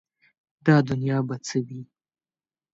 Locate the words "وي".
1.67-1.81